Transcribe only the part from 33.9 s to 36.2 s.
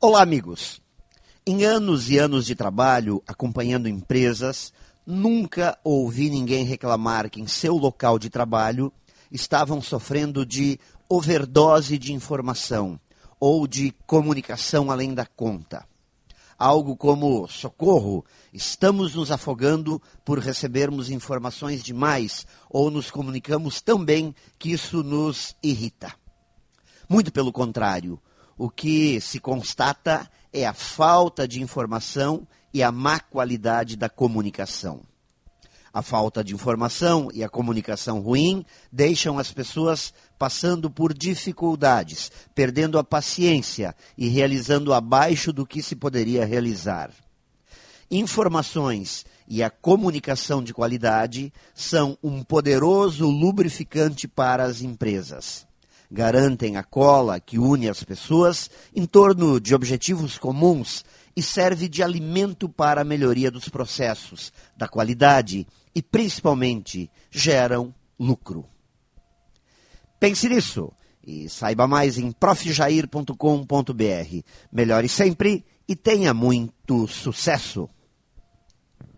da comunicação. A